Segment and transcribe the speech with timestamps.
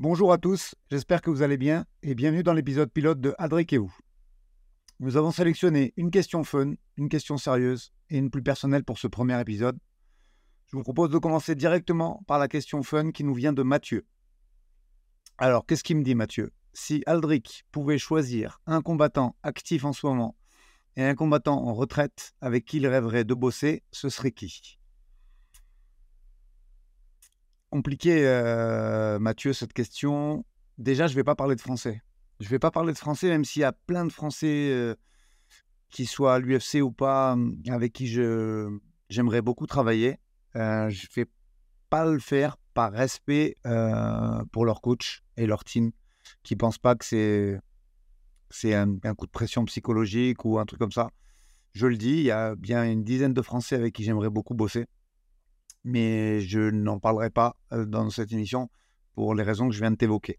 [0.00, 3.72] Bonjour à tous, j'espère que vous allez bien et bienvenue dans l'épisode pilote de Adric
[3.72, 3.92] et vous.
[5.00, 9.08] Nous avons sélectionné une question fun, une question sérieuse et une plus personnelle pour ce
[9.08, 9.76] premier épisode.
[10.66, 14.06] Je vous propose de commencer directement par la question fun qui nous vient de Mathieu.
[15.36, 16.52] Alors, qu'est-ce qu'il me dit Mathieu?
[16.72, 20.36] Si Aldric pouvait choisir un combattant actif en ce moment
[20.94, 24.77] et un combattant en retraite avec qui il rêverait de bosser, ce serait qui?
[27.70, 30.44] Compliqué, euh, Mathieu, cette question.
[30.78, 32.02] Déjà, je ne vais pas parler de français.
[32.40, 34.94] Je ne vais pas parler de français, même s'il y a plein de Français, euh,
[35.90, 38.78] qui soient à l'UFC ou pas, hum, avec qui je,
[39.10, 40.18] j'aimerais beaucoup travailler.
[40.56, 41.30] Euh, je ne vais
[41.90, 43.56] pas le faire par respect
[44.52, 45.90] pour leur coach et leur team,
[46.44, 47.58] qui ne pensent pas que c'est,
[48.50, 51.10] c'est un, coup de pression psychologique ou un truc comme ça.
[51.72, 54.54] Je le dis, il y a bien une dizaine de Français avec qui j'aimerais beaucoup
[54.54, 54.86] bosser
[55.88, 58.68] mais je n'en parlerai pas dans cette émission
[59.14, 60.38] pour les raisons que je viens de t'évoquer.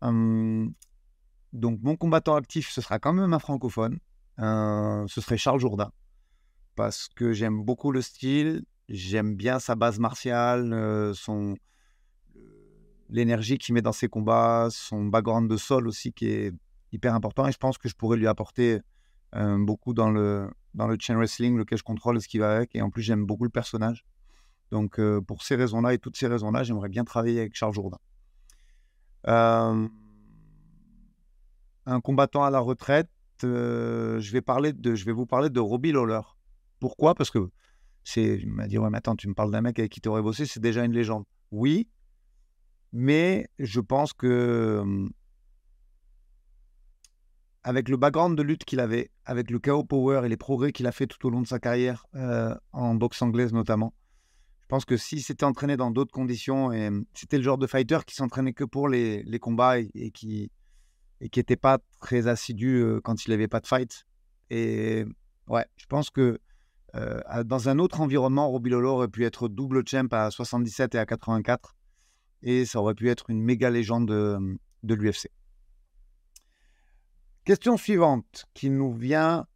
[0.00, 3.98] donc mon combattant actif, ce sera quand même un francophone.
[4.38, 5.90] ce serait Charles Jourdain.
[6.76, 11.56] Parce que j'aime beaucoup le style, j'aime bien sa base martiale, son
[13.08, 16.52] l'énergie qu'il met dans ses combats, son background de sol aussi qui est
[16.92, 17.46] hyper important.
[17.48, 18.80] Et je pense que je pourrais lui apporter
[19.32, 22.76] beaucoup dans le, dans le chain wrestling, lequel je contrôle ce qui va avec.
[22.76, 24.04] Et en plus, j'aime beaucoup le personnage.
[24.70, 27.98] Donc, pour ces raisons-là et toutes ces raisons-là, j'aimerais bien travailler avec Charles Jourdain.
[29.24, 29.90] un
[32.02, 33.10] combattant à la retraite,
[33.42, 36.20] je, vais parler de, je vais vous parler de Robbie Lawler.
[36.80, 37.14] Pourquoi?
[37.14, 37.50] Parce que
[38.02, 40.08] c'est, il m'a dit ouais, mais attends, tu me parles d'un mec avec qui tu
[40.08, 41.24] aurais bossé, c'est déjà une légende.
[41.50, 41.88] Oui,
[42.92, 45.08] mais je pense que
[47.64, 50.86] avec le background de lutte qu'il avait, avec le KO Power et les progrès qu'il
[50.86, 52.06] a fait tout au long de sa carrière
[52.72, 53.94] en boxe anglaise notamment,
[54.64, 57.66] je pense que s'il s'était entraîné dans d'autres conditions, et mmh, c'était le genre de
[57.66, 60.50] fighter qui s'entraînait que pour les, combats et, qui
[61.20, 64.06] n'était pas très assidu quand il n'avait pas de fight.
[64.48, 65.04] Et
[65.48, 66.40] ouais, je pense que
[67.44, 71.04] dans un autre environnement, Robbie Lolo aurait pu être double champ à 77 et à
[71.04, 71.76] 84.
[72.42, 75.28] Et ça aurait pu être une méga légende de, mmh, de l'UFC.
[77.44, 79.46] Question suivante qui nous vient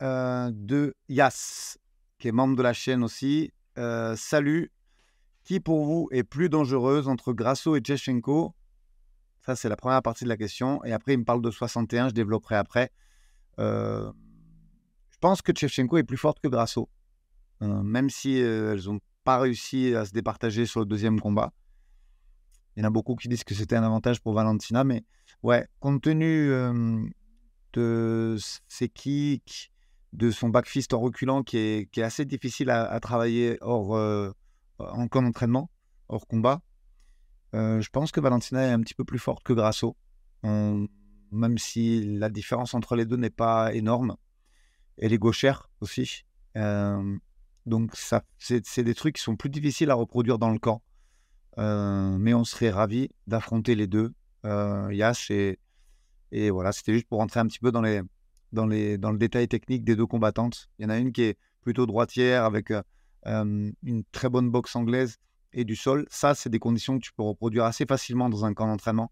[0.00, 1.78] de Yas,
[2.18, 3.52] qui est membre de la chaîne aussi.
[3.78, 4.72] Euh, salut.
[5.44, 8.54] Qui pour vous est plus dangereuse entre Grasso et Tchechenko
[9.42, 10.82] Ça, c'est la première partie de la question.
[10.84, 12.90] Et après, il me parle de 61, je développerai après.
[13.60, 14.10] Euh,
[15.10, 16.88] je pense que Tchechenko est plus forte que Grasso,
[17.62, 21.52] euh, même si elles n'ont pas réussi à se départager sur le deuxième combat.
[22.76, 25.04] Il y en a beaucoup qui disent que c'était un avantage pour Valentina, mais
[25.42, 26.50] ouais, compte tenu
[27.72, 28.36] de
[28.68, 29.70] ses kicks,
[30.16, 34.32] de son backfist en reculant qui est, qui est assez difficile à, travailler hors, euh,
[34.78, 35.70] en entraînement,
[36.08, 36.62] hors combat.
[37.54, 39.96] Euh, je pense que Valentina est un petit peu plus forte que Grasso,
[40.42, 44.16] même si la différence entre les deux n'est pas énorme.
[44.96, 46.24] Elle est gauchère aussi.
[46.56, 47.18] Euh,
[47.66, 50.82] donc, ça, c'est, des trucs qui sont plus difficiles à reproduire dans le camp.
[51.58, 55.58] mais on serait ravi d'affronter les deux, Yash et,
[56.32, 58.00] et voilà, c'était juste pour rentrer un petit peu dans les,
[58.52, 60.68] dans, le détail technique des deux combattantes.
[60.78, 64.76] Il y en a une qui est plutôt droitière avec euh, une très bonne boxe
[64.76, 65.16] anglaise
[65.52, 66.06] et du sol.
[66.10, 69.10] Ça, c'est des conditions que tu peux reproduire assez facilement dans un camp d'entraînement.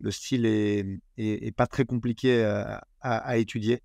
[0.00, 3.80] Le style est, pas très compliqué à, à, étudier.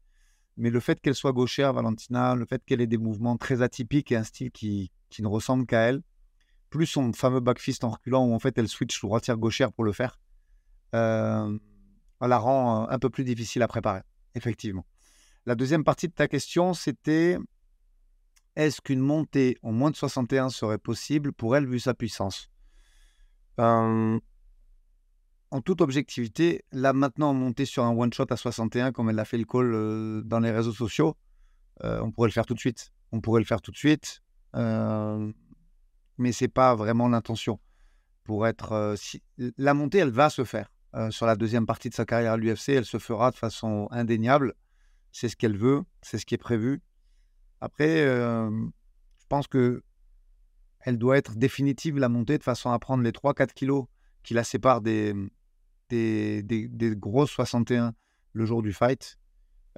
[0.57, 4.11] Mais le fait qu'elle soit gauchère, Valentina, le fait qu'elle ait des mouvements très atypiques
[4.11, 6.01] et un style qui, ne ressemble qu'à elle,
[6.69, 10.19] plus son fameux backfist en reculant où en fait elle switch droitière-gauchère pour le faire,
[10.95, 11.57] euh,
[12.21, 14.01] la rend un peu plus difficile à préparer,
[14.39, 14.85] effectivement.
[15.45, 17.37] La deuxième partie de ta question, c'était
[18.55, 22.49] est-ce qu'une montée en moins de 61 serait possible pour elle vu sa puissance?
[23.57, 24.19] En
[25.63, 29.45] toute objectivité, là maintenant, monter sur un one-shot à 61, comme elle a fait le
[29.45, 31.17] call euh, dans les réseaux sociaux,
[31.83, 32.91] euh, on pourrait le faire tout de suite.
[33.11, 34.21] On pourrait le faire tout de suite,
[34.55, 35.31] euh,
[36.17, 37.59] mais c'est pas vraiment l'intention.
[38.23, 39.23] Pour être, si...
[39.57, 40.69] la montée, elle va se faire
[41.09, 42.69] sur la deuxième partie de sa carrière à l'UFC.
[42.69, 44.55] Elle se fera de façon indéniable
[45.11, 46.81] c'est ce qu'elle veut, c'est ce qui est prévu.
[47.61, 49.83] Après, je pense que
[50.81, 53.85] elle doit être définitive la montée de façon à prendre les 3-4 kilos
[54.23, 55.13] qui la séparent des,
[55.89, 57.93] des, des, grosses 61
[58.33, 59.17] le jour du fight.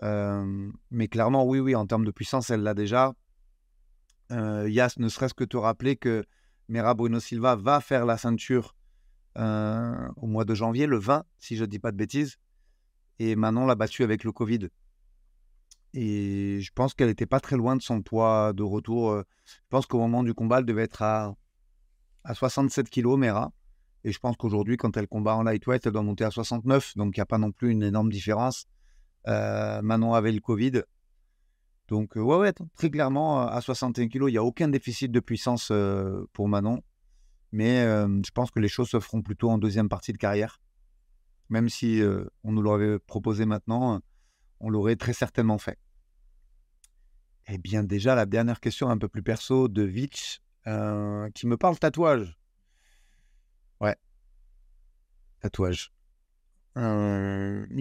[0.01, 3.13] mais clairement, oui, oui, en termes de puissance, elle l'a déjà.
[4.29, 6.23] Yas, ne serait-ce que te rappeler que
[6.67, 8.75] Mera Bruno Silva va faire la ceinture
[10.31, 12.37] mois de janvier, le 20, si je ne dis pas de bêtises.
[13.19, 14.69] Et Manon l'a battu avec le Covid.
[15.93, 19.23] Et je pense qu'elle n'était pas très loin de son poids de retour.
[19.45, 21.35] Je pense qu'au moment du combat, elle devait être à,
[22.23, 23.51] à 67 kg, Mera.
[24.03, 26.95] Et je pense qu'aujourd'hui, quand elle combat en lightweight, elle doit monter à 69.
[26.95, 28.65] Donc, il n'y a pas non plus une énorme différence.
[29.27, 30.81] Euh, Manon avait le Covid.
[31.89, 35.71] Donc, ouais, ouais, très clairement, à 61 kg, il n'y a aucun déficit de puissance
[36.33, 36.81] pour Manon.
[37.51, 40.62] Mais je pense que les choses se feront plutôt en deuxième partie de carrière.
[41.50, 42.01] Même si
[42.44, 44.00] on nous l'aurait proposé maintenant,
[44.59, 45.77] on l'aurait très certainement fait.
[47.48, 51.77] Eh bien, déjà, la dernière question un peu plus perso de Vitch, qui me parle
[51.77, 52.38] tatouage.
[53.81, 53.98] Ouais.
[55.42, 55.92] Tatouage.
[56.77, 56.81] il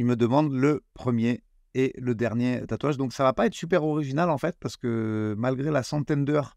[0.05, 1.45] me demande le premier
[1.75, 2.97] et le dernier tatouage.
[2.97, 6.57] Donc, ça va pas être super original en fait, parce que malgré la centaine d'heures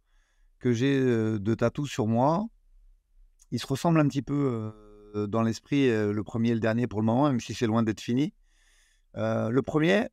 [0.57, 2.48] que j'ai de tatous sur moi,
[3.53, 4.73] ils se ressemblent un petit peu
[5.29, 8.01] dans l'esprit, le premier et le dernier pour le moment, même si c'est loin d'être
[8.01, 8.33] fini.
[9.13, 10.07] le premier,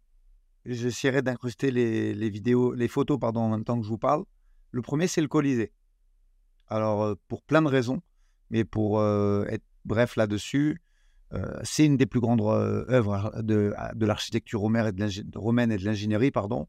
[0.66, 4.25] j'essaierai d'incruster les, vidéos, les photos pardon, en même temps que je vous parle.
[4.72, 5.72] Le premier, c'est le Colisée.
[6.69, 8.02] Alors, pour plein de raisons,
[8.50, 10.82] mais pour être bref là-dessus,
[11.62, 16.69] c'est une des plus grandes œuvres de, de l'architecture romaine et de l'ingénierie, pardon.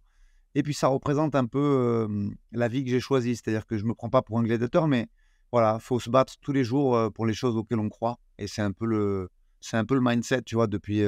[0.55, 2.07] Et puis ça représente un peu
[2.53, 5.09] la vie que j'ai choisie, c'est-à-dire que je me prends pas pour un gladiateur, mais
[5.51, 8.17] voilà, faut se battre tous les jours pour les choses auxquelles on croit.
[8.37, 11.03] Et c'est un peu le, c'est un peu le mindset, tu vois, depuis,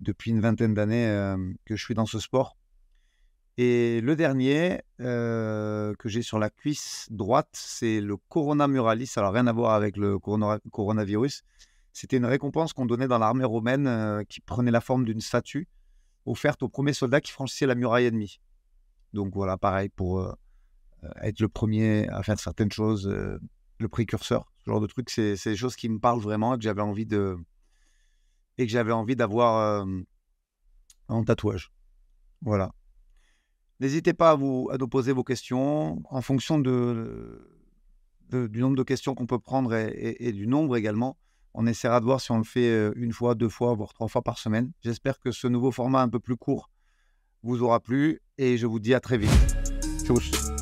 [0.00, 2.56] depuis une vingtaine d'années que je suis dans ce sport.
[3.58, 9.12] Et le dernier que j'ai sur la cuisse droite, c'est le Corona Muralis.
[9.16, 11.42] Alors rien à voir avec le coronavirus.
[11.92, 15.68] C'était une récompense qu'on donnait dans l'armée romaine qui prenait la forme d'une statue
[16.24, 18.40] offerte aux premiers soldats qui franchissaient la muraille ennemie.
[19.12, 20.34] Donc voilà, pareil pour
[21.22, 23.38] être le premier à faire certaines choses, euh,
[23.78, 26.62] le précurseur, ce genre de trucs, c'est des choses qui me parlent vraiment et que
[26.62, 27.36] j'avais envie de
[28.58, 30.00] et que j'avais envie d'avoir euh,
[31.08, 31.72] en tatouage.
[32.42, 32.72] Voilà.
[33.80, 37.50] N'hésitez pas à, vous, à nous poser vos questions en fonction de,
[38.30, 41.16] du nombre de questions qu'on peut prendre et, du nombre également.
[41.54, 44.22] On essaiera de voir si on le fait une fois, deux fois, voire trois fois
[44.22, 44.70] par semaine.
[44.82, 46.70] J'espère que ce nouveau format un peu plus court
[47.42, 49.30] vous aura plu et je vous dis à très vite.
[50.04, 50.61] Tchuss